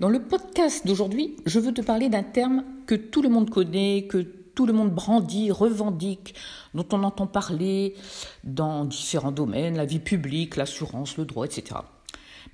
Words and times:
Dans 0.00 0.08
le 0.08 0.22
podcast 0.22 0.86
d'aujourd'hui, 0.86 1.34
je 1.44 1.58
veux 1.58 1.74
te 1.74 1.80
parler 1.80 2.08
d'un 2.08 2.22
terme 2.22 2.62
que 2.86 2.94
tout 2.94 3.20
le 3.20 3.28
monde 3.28 3.50
connaît, 3.50 4.06
que 4.08 4.18
tout 4.18 4.64
le 4.64 4.72
monde 4.72 4.92
brandit, 4.92 5.50
revendique, 5.50 6.36
dont 6.72 6.86
on 6.92 7.02
entend 7.02 7.26
parler 7.26 7.96
dans 8.44 8.84
différents 8.84 9.32
domaines, 9.32 9.76
la 9.76 9.86
vie 9.86 9.98
publique, 9.98 10.54
l'assurance, 10.54 11.16
le 11.16 11.24
droit, 11.24 11.46
etc. 11.46 11.80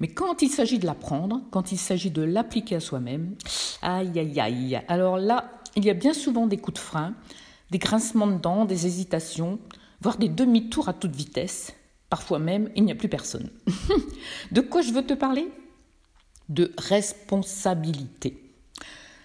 Mais 0.00 0.08
quand 0.08 0.40
il 0.40 0.48
s'agit 0.48 0.78
de 0.78 0.86
l'apprendre, 0.86 1.42
quand 1.50 1.70
il 1.70 1.76
s'agit 1.76 2.10
de 2.10 2.22
l'appliquer 2.22 2.76
à 2.76 2.80
soi-même, 2.80 3.36
aïe 3.82 4.18
aïe 4.18 4.40
aïe, 4.40 4.80
alors 4.88 5.18
là, 5.18 5.52
il 5.76 5.84
y 5.84 5.90
a 5.90 5.94
bien 5.94 6.14
souvent 6.14 6.46
des 6.46 6.56
coups 6.56 6.80
de 6.80 6.82
frein, 6.82 7.12
des 7.70 7.78
grincements 7.78 8.26
de 8.26 8.38
dents, 8.38 8.64
des 8.64 8.86
hésitations, 8.86 9.58
voire 10.00 10.16
des 10.16 10.30
demi-tours 10.30 10.88
à 10.88 10.94
toute 10.94 11.14
vitesse. 11.14 11.74
Parfois 12.08 12.38
même, 12.38 12.70
il 12.74 12.84
n'y 12.84 12.92
a 12.92 12.94
plus 12.94 13.10
personne. 13.10 13.50
de 14.50 14.62
quoi 14.62 14.80
je 14.80 14.92
veux 14.92 15.04
te 15.04 15.12
parler? 15.12 15.46
De 16.48 16.72
responsabilité. 16.78 18.38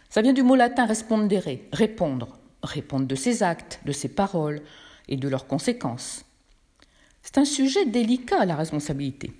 Ça 0.09 0.21
vient 0.21 0.33
du 0.33 0.43
mot 0.43 0.55
latin 0.55 0.85
respondere, 0.85 1.59
répondre, 1.71 2.39
répondre 2.63 3.05
de 3.05 3.15
ses 3.15 3.43
actes, 3.43 3.79
de 3.85 3.91
ses 3.91 4.09
paroles 4.09 4.61
et 5.07 5.17
de 5.17 5.27
leurs 5.27 5.47
conséquences. 5.47 6.25
C'est 7.21 7.37
un 7.37 7.45
sujet 7.45 7.85
délicat, 7.85 8.45
la 8.45 8.55
responsabilité, 8.55 9.31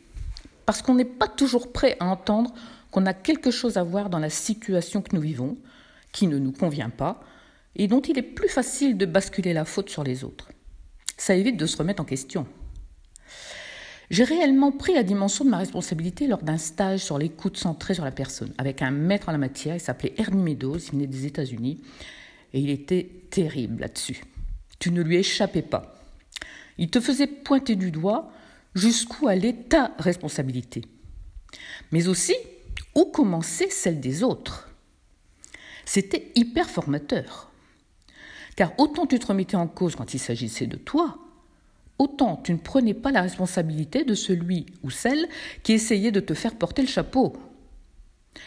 parce 0.66 0.82
qu'on 0.82 0.96
n'est 0.96 1.06
pas 1.06 1.28
toujours 1.28 1.72
prêt 1.72 1.98
à 2.00 2.06
entendre 2.06 2.54
qu'on 2.92 3.06
a 3.06 3.14
quelque 3.14 3.52
chose 3.52 3.78
à 3.78 3.84
voir 3.84 4.10
dans 4.10 4.20
la 4.20 4.30
situation 4.30 5.02
que 5.02 5.16
nous 5.16 5.22
vivons, 5.22 5.58
qui 6.12 6.28
ne 6.28 6.38
nous 6.38 6.52
convient 6.52 6.90
pas, 6.90 7.24
et 7.76 7.88
dont 7.88 8.02
il 8.02 8.18
est 8.18 8.24
plus 8.24 8.50
facile 8.50 8.98
de 8.98 9.06
basculer 9.06 9.54
la 9.54 9.66
faute 9.66 9.90
sur 9.90 10.04
les 10.04 10.24
autres. 10.24 10.50
Ça 11.18 11.36
évite 11.36 11.58
de 11.58 11.66
se 11.66 11.78
remettre 11.78 12.02
en 12.02 12.06
question. 12.06 12.48
J'ai 14.10 14.24
réellement 14.24 14.72
pris 14.72 14.96
la 14.96 15.04
dimension 15.04 15.46
de 15.46 15.52
ma 15.52 15.58
responsabilité 15.58 16.26
lors 16.26 16.42
d'un 16.42 16.58
stage 16.58 17.02
sur 17.02 17.20
l'écoute 17.20 17.58
centrée 17.58 17.94
sur 17.94 18.06
la 18.06 18.12
personne, 18.12 18.54
avec 18.58 18.82
un 18.82 18.90
maître 18.90 19.30
en 19.30 19.32
la 19.32 19.38
matière, 19.38 19.76
il 19.76 19.80
s'appelait 19.80 20.16
Ernie 20.18 20.42
Meadows, 20.42 20.80
il 20.80 20.92
venait 20.94 21.08
des 21.08 21.28
États-Unis, 21.28 21.82
et 22.54 22.60
il 22.60 22.72
était 22.72 23.08
terrible 23.30 23.82
là-dessus. 23.82 24.24
Tu 24.80 24.92
ne 24.92 25.04
lui 25.04 25.18
échappais 25.18 25.62
pas. 25.62 25.96
Il 26.80 26.90
te 26.90 27.00
faisait 27.00 27.28
pointer 27.28 27.76
du 27.76 27.92
doigt 27.92 28.32
jusqu'où 28.74 29.28
allait 29.28 29.54
ta 29.54 29.92
responsabilité, 30.00 30.84
mais 31.92 32.08
aussi 32.08 32.36
où 32.96 33.06
commençait 33.06 33.70
celle 33.70 34.00
des 34.00 34.24
autres. 34.24 34.70
C'était 35.86 36.32
hyper 36.36 36.70
formateur. 36.70 37.52
Car 38.56 38.74
autant 38.80 39.06
tu 39.06 39.20
te 39.20 39.28
remettais 39.28 39.56
en 39.56 39.68
cause 39.68 39.96
quand 39.96 40.14
il 40.14 40.20
s'agissait 40.20 40.68
de 40.68 40.78
toi, 40.78 41.18
autant 42.00 42.38
tu 42.38 42.54
ne 42.54 42.58
prenais 42.58 42.94
pas 42.94 43.12
la 43.12 43.22
responsabilité 43.22 44.04
de 44.04 44.16
celui 44.16 44.66
ou 44.84 44.90
celle 44.90 45.28
qui 45.64 45.74
essayait 45.74 46.12
de 46.12 46.20
te 46.20 46.34
faire 46.34 46.56
porter 46.56 46.82
le 46.82 46.88
chapeau. 46.88 47.34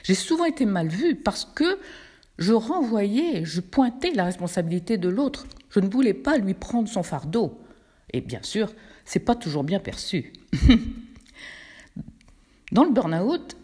J'ai 0.02 0.14
souvent 0.14 0.46
été 0.46 0.64
mal 0.64 0.88
vue 0.88 1.14
parce 1.14 1.44
que 1.44 1.78
je 2.38 2.52
renvoyais, 2.52 3.44
je 3.44 3.60
pointais 3.60 4.10
la 4.12 4.24
responsabilité 4.24 4.96
de 4.96 5.08
l'autre. 5.08 5.46
Je 5.70 5.80
ne 5.80 5.88
voulais 5.88 6.14
pas 6.14 6.38
lui 6.38 6.54
prendre 6.54 6.88
son 6.88 7.02
fardeau. 7.02 7.60
Et 8.12 8.20
bien 8.20 8.42
sûr, 8.42 8.72
c'est 9.04 9.20
pas 9.20 9.34
toujours 9.34 9.64
bien 9.64 9.78
perçu. 9.80 10.32
Dans 12.72 12.84
le 12.84 12.90
burn-out, 12.90 13.56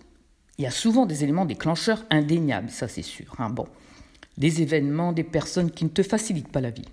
il 0.59 0.65
y 0.65 0.67
a 0.67 0.71
souvent 0.71 1.07
des 1.07 1.25
éléments 1.25 1.47
déclencheurs 1.47 2.05
indéniables, 2.11 2.71
ça 2.71 2.89
c'est 2.89 3.03
sûr. 3.03 3.35
Hein. 3.39 3.51
Bon, 3.51 3.67
des 4.37 4.61
événements, 4.61 5.13
des 5.13 5.25
personnes 5.25 5.71
qui 5.71 5.85
ne 5.85 5.91
te 5.91 6.03
facilitent 6.03 6.53
pas 6.53 6.61
la 6.61 6.71
vie. 6.71 6.89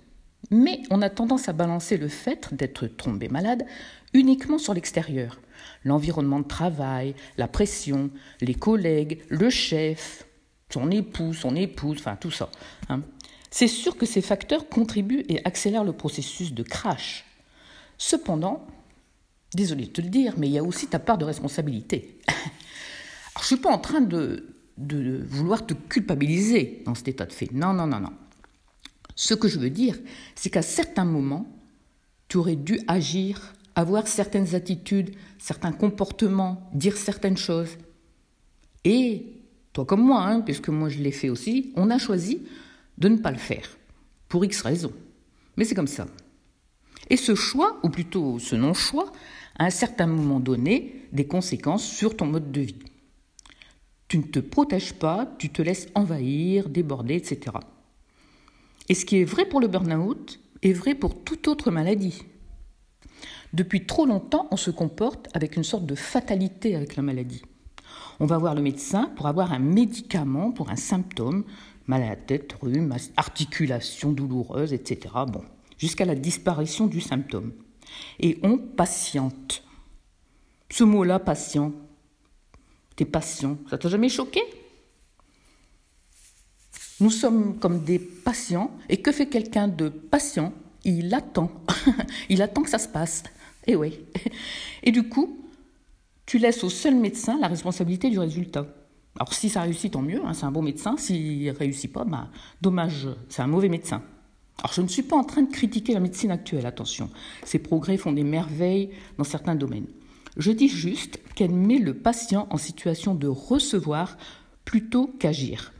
Mais 0.50 0.82
on 0.90 1.02
a 1.02 1.10
tendance 1.10 1.48
à 1.48 1.52
balancer 1.52 1.96
le 1.96 2.08
fait 2.08 2.54
d'être 2.54 2.86
tombé 2.86 3.28
malade 3.28 3.66
uniquement 4.12 4.58
sur 4.58 4.74
l'extérieur. 4.74 5.40
L'environnement 5.84 6.40
de 6.40 6.46
travail, 6.46 7.14
la 7.36 7.48
pression, 7.48 8.10
les 8.40 8.54
collègues, 8.54 9.22
le 9.28 9.50
chef, 9.50 10.26
son 10.72 10.90
époux, 10.90 11.32
son 11.32 11.54
épouse, 11.54 11.98
enfin 11.98 12.16
tout 12.16 12.30
ça. 12.30 12.50
Hein. 12.88 13.02
C'est 13.50 13.68
sûr 13.68 13.96
que 13.96 14.06
ces 14.06 14.20
facteurs 14.20 14.68
contribuent 14.68 15.24
et 15.28 15.44
accélèrent 15.44 15.84
le 15.84 15.92
processus 15.92 16.52
de 16.52 16.62
crash. 16.62 17.24
Cependant, 17.98 18.66
désolé 19.54 19.86
de 19.86 19.90
te 19.90 20.00
le 20.00 20.08
dire, 20.08 20.34
mais 20.36 20.48
il 20.48 20.52
y 20.52 20.58
a 20.58 20.64
aussi 20.64 20.88
ta 20.88 20.98
part 20.98 21.18
de 21.18 21.24
responsabilité. 21.24 22.20
je 22.28 23.40
ne 23.40 23.44
suis 23.44 23.56
pas 23.56 23.70
en 23.70 23.78
train 23.78 24.00
de, 24.00 24.56
de 24.76 25.24
vouloir 25.28 25.64
te 25.66 25.74
culpabiliser 25.74 26.82
dans 26.84 26.94
cet 26.94 27.08
état 27.08 27.26
de 27.26 27.32
fait. 27.32 27.50
Non, 27.52 27.72
non, 27.72 27.86
non, 27.86 28.00
non. 28.00 28.12
Ce 29.16 29.34
que 29.34 29.48
je 29.48 29.58
veux 29.58 29.70
dire, 29.70 29.98
c'est 30.34 30.50
qu'à 30.50 30.62
certains 30.62 31.06
moments, 31.06 31.46
tu 32.28 32.36
aurais 32.36 32.54
dû 32.54 32.80
agir, 32.86 33.54
avoir 33.74 34.06
certaines 34.06 34.54
attitudes, 34.54 35.16
certains 35.38 35.72
comportements, 35.72 36.70
dire 36.74 36.96
certaines 36.96 37.38
choses. 37.38 37.70
Et 38.84 39.26
toi 39.72 39.86
comme 39.86 40.02
moi, 40.02 40.22
hein, 40.22 40.42
puisque 40.42 40.68
moi 40.68 40.90
je 40.90 40.98
l'ai 40.98 41.12
fait 41.12 41.30
aussi, 41.30 41.72
on 41.76 41.90
a 41.90 41.98
choisi 41.98 42.42
de 42.98 43.08
ne 43.08 43.16
pas 43.16 43.30
le 43.30 43.38
faire, 43.38 43.76
pour 44.28 44.44
X 44.44 44.60
raisons. 44.60 44.92
Mais 45.56 45.64
c'est 45.64 45.74
comme 45.74 45.86
ça. 45.86 46.06
Et 47.08 47.16
ce 47.16 47.34
choix, 47.34 47.80
ou 47.82 47.88
plutôt 47.88 48.38
ce 48.38 48.54
non-choix, 48.54 49.12
à 49.58 49.64
un 49.64 49.70
certain 49.70 50.06
moment 50.06 50.40
donné, 50.40 51.06
des 51.12 51.26
conséquences 51.26 51.84
sur 51.84 52.16
ton 52.16 52.26
mode 52.26 52.52
de 52.52 52.60
vie. 52.60 52.78
Tu 54.08 54.18
ne 54.18 54.24
te 54.24 54.40
protèges 54.40 54.92
pas, 54.92 55.26
tu 55.38 55.48
te 55.48 55.62
laisses 55.62 55.88
envahir, 55.94 56.68
déborder, 56.68 57.14
etc. 57.14 57.56
Et 58.88 58.94
ce 58.94 59.04
qui 59.04 59.18
est 59.20 59.24
vrai 59.24 59.44
pour 59.46 59.60
le 59.60 59.68
burn-out 59.68 60.40
est 60.62 60.72
vrai 60.72 60.94
pour 60.94 61.22
toute 61.22 61.48
autre 61.48 61.70
maladie. 61.70 62.22
Depuis 63.52 63.86
trop 63.86 64.06
longtemps, 64.06 64.48
on 64.50 64.56
se 64.56 64.70
comporte 64.70 65.28
avec 65.34 65.56
une 65.56 65.64
sorte 65.64 65.86
de 65.86 65.94
fatalité 65.94 66.76
avec 66.76 66.96
la 66.96 67.02
maladie. 67.02 67.42
On 68.20 68.26
va 68.26 68.38
voir 68.38 68.54
le 68.54 68.62
médecin 68.62 69.10
pour 69.16 69.26
avoir 69.26 69.52
un 69.52 69.58
médicament 69.58 70.52
pour 70.52 70.70
un 70.70 70.76
symptôme, 70.76 71.44
mal 71.86 72.02
à 72.02 72.10
la 72.10 72.16
tête, 72.16 72.54
rhume, 72.60 72.94
articulation 73.16 74.12
douloureuse, 74.12 74.72
etc. 74.72 75.14
Bon, 75.28 75.42
jusqu'à 75.78 76.04
la 76.04 76.14
disparition 76.14 76.86
du 76.86 77.00
symptôme. 77.00 77.52
Et 78.20 78.38
on 78.42 78.58
patiente. 78.58 79.62
Ce 80.70 80.84
mot-là, 80.84 81.18
patient, 81.18 81.72
t'es 82.96 83.04
patient, 83.04 83.58
ça 83.70 83.78
t'a 83.78 83.88
jamais 83.88 84.08
choqué? 84.08 84.40
Nous 87.00 87.10
sommes 87.10 87.58
comme 87.58 87.84
des 87.84 87.98
patients, 87.98 88.70
et 88.88 88.98
que 88.98 89.12
fait 89.12 89.26
quelqu'un 89.26 89.68
de 89.68 89.88
patient? 89.88 90.52
Il 90.84 91.12
attend. 91.14 91.50
Il 92.28 92.42
attend 92.42 92.62
que 92.62 92.70
ça 92.70 92.78
se 92.78 92.88
passe. 92.88 93.24
Et 93.66 93.72
eh 93.72 93.76
oui. 93.76 93.98
Et 94.84 94.92
du 94.92 95.08
coup, 95.08 95.36
tu 96.24 96.38
laisses 96.38 96.62
au 96.64 96.70
seul 96.70 96.94
médecin 96.94 97.38
la 97.40 97.48
responsabilité 97.48 98.08
du 98.08 98.18
résultat. 98.18 98.66
Alors 99.18 99.32
si 99.32 99.48
ça 99.48 99.62
réussit, 99.62 99.92
tant 99.92 100.02
mieux, 100.02 100.24
hein, 100.24 100.34
c'est 100.34 100.44
un 100.44 100.52
bon 100.52 100.62
médecin. 100.62 100.96
S'il 100.96 101.44
ne 101.44 101.52
réussit 101.52 101.92
pas, 101.92 102.04
bah, 102.04 102.28
dommage, 102.60 103.08
c'est 103.28 103.42
un 103.42 103.46
mauvais 103.46 103.68
médecin. 103.68 104.02
Alors 104.58 104.72
je 104.72 104.82
ne 104.82 104.88
suis 104.88 105.02
pas 105.02 105.16
en 105.16 105.24
train 105.24 105.42
de 105.42 105.50
critiquer 105.50 105.94
la 105.94 106.00
médecine 106.00 106.30
actuelle, 106.30 106.66
attention. 106.66 107.10
Ces 107.44 107.58
progrès 107.58 107.96
font 107.96 108.12
des 108.12 108.24
merveilles 108.24 108.90
dans 109.18 109.24
certains 109.24 109.54
domaines. 109.54 109.86
Je 110.36 110.52
dis 110.52 110.68
juste 110.68 111.18
qu'elle 111.34 111.52
met 111.52 111.78
le 111.78 111.94
patient 111.94 112.46
en 112.50 112.58
situation 112.58 113.14
de 113.14 113.26
recevoir 113.26 114.16
plutôt 114.64 115.08
qu'agir. 115.18 115.72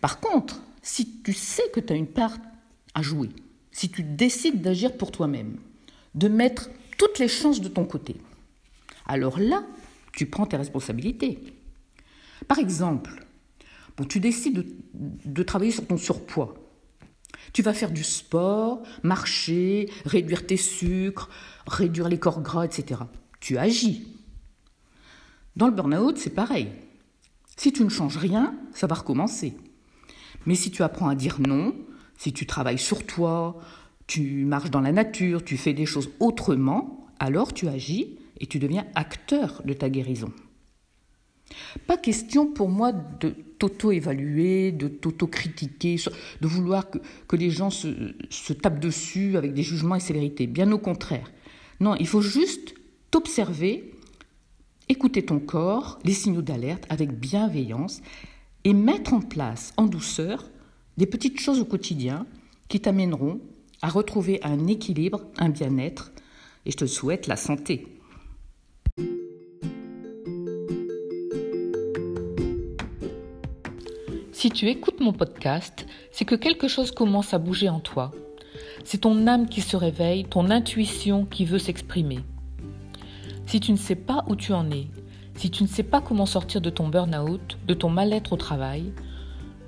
Par 0.00 0.20
contre, 0.20 0.62
si 0.82 1.20
tu 1.22 1.32
sais 1.32 1.68
que 1.72 1.80
tu 1.80 1.92
as 1.92 1.96
une 1.96 2.06
part 2.06 2.36
à 2.94 3.02
jouer, 3.02 3.30
si 3.72 3.90
tu 3.90 4.02
décides 4.02 4.62
d'agir 4.62 4.96
pour 4.96 5.12
toi-même, 5.12 5.58
de 6.14 6.28
mettre 6.28 6.70
toutes 6.96 7.18
les 7.18 7.28
chances 7.28 7.60
de 7.60 7.68
ton 7.68 7.84
côté, 7.84 8.16
alors 9.06 9.38
là, 9.38 9.64
tu 10.12 10.26
prends 10.26 10.46
tes 10.46 10.56
responsabilités. 10.56 11.38
Par 12.46 12.58
exemple, 12.58 13.24
bon, 13.96 14.04
tu 14.04 14.20
décides 14.20 14.54
de, 14.54 14.66
de 14.94 15.42
travailler 15.42 15.72
sur 15.72 15.86
ton 15.86 15.96
surpoids. 15.96 16.54
Tu 17.52 17.62
vas 17.62 17.72
faire 17.72 17.90
du 17.90 18.04
sport, 18.04 18.82
marcher, 19.02 19.90
réduire 20.04 20.46
tes 20.46 20.56
sucres, 20.56 21.30
réduire 21.66 22.08
les 22.08 22.18
corps 22.18 22.42
gras, 22.42 22.64
etc. 22.64 23.00
Tu 23.40 23.58
agis. 23.58 24.06
Dans 25.56 25.66
le 25.66 25.72
burn-out, 25.72 26.18
c'est 26.18 26.34
pareil. 26.34 26.68
Si 27.56 27.72
tu 27.72 27.82
ne 27.82 27.88
changes 27.88 28.16
rien, 28.16 28.54
ça 28.72 28.86
va 28.86 28.94
recommencer. 28.94 29.56
Mais 30.48 30.54
si 30.54 30.70
tu 30.70 30.82
apprends 30.82 31.10
à 31.10 31.14
dire 31.14 31.40
non, 31.46 31.74
si 32.16 32.32
tu 32.32 32.46
travailles 32.46 32.78
sur 32.78 33.04
toi, 33.04 33.60
tu 34.06 34.46
marches 34.46 34.70
dans 34.70 34.80
la 34.80 34.92
nature, 34.92 35.44
tu 35.44 35.58
fais 35.58 35.74
des 35.74 35.84
choses 35.84 36.08
autrement, 36.20 37.06
alors 37.18 37.52
tu 37.52 37.68
agis 37.68 38.16
et 38.40 38.46
tu 38.46 38.58
deviens 38.58 38.86
acteur 38.94 39.60
de 39.66 39.74
ta 39.74 39.90
guérison. 39.90 40.32
Pas 41.86 41.98
question 41.98 42.46
pour 42.46 42.70
moi 42.70 42.92
de 42.92 43.34
t'auto-évaluer, 43.58 44.72
de 44.72 44.88
t'auto-critiquer, 44.88 45.96
de 46.40 46.46
vouloir 46.46 46.86
que, 46.88 47.36
les 47.36 47.50
gens 47.50 47.68
se, 47.68 48.14
se, 48.30 48.54
tapent 48.54 48.80
dessus 48.80 49.36
avec 49.36 49.52
des 49.52 49.62
jugements 49.62 49.96
et 49.96 50.00
célérité. 50.00 50.46
Bien 50.46 50.72
au 50.72 50.78
contraire. 50.78 51.30
Non, 51.78 51.94
il 51.96 52.06
faut 52.06 52.22
juste 52.22 52.72
t'observer, 53.10 53.92
écouter 54.88 55.26
ton 55.26 55.40
corps, 55.40 55.98
les 56.04 56.14
signaux 56.14 56.40
d'alerte 56.40 56.86
avec 56.88 57.12
bienveillance 57.12 58.00
et 58.68 58.74
mettre 58.74 59.14
en 59.14 59.22
place 59.22 59.72
en 59.78 59.86
douceur 59.86 60.44
des 60.98 61.06
petites 61.06 61.40
choses 61.40 61.58
au 61.58 61.64
quotidien 61.64 62.26
qui 62.68 62.80
t'amèneront 62.80 63.40
à 63.80 63.88
retrouver 63.88 64.40
un 64.42 64.66
équilibre, 64.66 65.22
un 65.38 65.48
bien-être, 65.48 66.12
et 66.66 66.72
je 66.72 66.76
te 66.76 66.84
souhaite 66.84 67.28
la 67.28 67.36
santé. 67.36 67.86
Si 74.32 74.50
tu 74.50 74.68
écoutes 74.68 75.00
mon 75.00 75.14
podcast, 75.14 75.86
c'est 76.12 76.26
que 76.26 76.34
quelque 76.34 76.68
chose 76.68 76.90
commence 76.90 77.32
à 77.32 77.38
bouger 77.38 77.70
en 77.70 77.80
toi. 77.80 78.12
C'est 78.84 78.98
ton 78.98 79.26
âme 79.26 79.48
qui 79.48 79.62
se 79.62 79.78
réveille, 79.78 80.26
ton 80.26 80.50
intuition 80.50 81.24
qui 81.24 81.46
veut 81.46 81.58
s'exprimer. 81.58 82.18
Si 83.46 83.60
tu 83.60 83.72
ne 83.72 83.78
sais 83.78 83.96
pas 83.96 84.26
où 84.28 84.36
tu 84.36 84.52
en 84.52 84.70
es, 84.70 84.88
si 85.38 85.50
tu 85.50 85.62
ne 85.62 85.68
sais 85.68 85.82
pas 85.82 86.00
comment 86.00 86.26
sortir 86.26 86.60
de 86.60 86.70
ton 86.70 86.88
burn-out, 86.88 87.58
de 87.66 87.74
ton 87.74 87.88
mal-être 87.88 88.32
au 88.32 88.36
travail, 88.36 88.92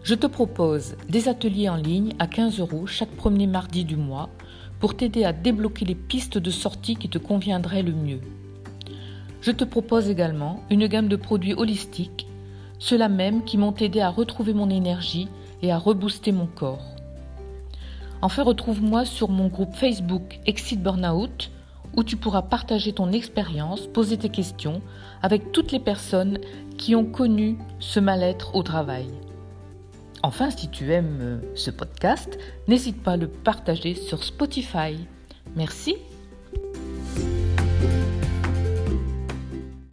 je 0.02 0.14
te 0.14 0.26
propose 0.26 0.96
des 1.08 1.28
ateliers 1.28 1.68
en 1.68 1.76
ligne 1.76 2.14
à 2.18 2.26
15 2.26 2.60
euros 2.60 2.86
chaque 2.86 3.10
premier 3.10 3.46
mardi 3.46 3.84
du 3.84 3.96
mois 3.96 4.28
pour 4.80 4.96
t'aider 4.96 5.24
à 5.24 5.32
débloquer 5.32 5.84
les 5.84 5.94
pistes 5.94 6.38
de 6.38 6.50
sortie 6.50 6.96
qui 6.96 7.08
te 7.08 7.18
conviendraient 7.18 7.82
le 7.82 7.92
mieux. 7.92 8.20
Je 9.40 9.50
te 9.50 9.64
propose 9.64 10.10
également 10.10 10.60
une 10.70 10.86
gamme 10.86 11.08
de 11.08 11.16
produits 11.16 11.54
holistiques 11.54 12.26
ceux-là 12.80 13.08
même 13.08 13.44
qui 13.44 13.58
m'ont 13.58 13.74
aidé 13.74 14.00
à 14.00 14.08
retrouver 14.08 14.54
mon 14.54 14.70
énergie 14.70 15.28
et 15.62 15.70
à 15.70 15.78
rebooster 15.78 16.32
mon 16.32 16.46
corps. 16.46 16.96
Enfin, 18.22 18.42
retrouve-moi 18.42 19.04
sur 19.04 19.28
mon 19.28 19.46
groupe 19.46 19.74
Facebook 19.74 20.40
Exit 20.46 20.82
Burnout 20.82 21.50
où 21.96 22.04
tu 22.04 22.16
pourras 22.16 22.42
partager 22.42 22.92
ton 22.92 23.12
expérience, 23.12 23.86
poser 23.86 24.16
tes 24.16 24.28
questions 24.28 24.82
avec 25.22 25.52
toutes 25.52 25.72
les 25.72 25.80
personnes 25.80 26.38
qui 26.78 26.94
ont 26.94 27.04
connu 27.04 27.58
ce 27.78 28.00
mal-être 28.00 28.54
au 28.54 28.62
travail. 28.62 29.08
Enfin, 30.22 30.50
si 30.50 30.68
tu 30.68 30.92
aimes 30.92 31.40
ce 31.54 31.70
podcast, 31.70 32.38
n'hésite 32.68 33.02
pas 33.02 33.12
à 33.12 33.16
le 33.16 33.28
partager 33.28 33.94
sur 33.94 34.22
Spotify. 34.22 34.96
Merci 35.56 35.96